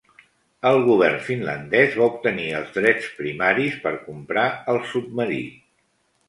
El 0.67 0.77
govern 0.85 1.19
finlandès 1.25 1.97
va 1.99 2.07
obtenir 2.13 2.45
els 2.61 2.71
drets 2.79 3.11
primaris 3.19 3.77
per 3.85 3.93
comprar 4.09 4.47
el 4.75 4.83
submarí. 4.95 5.41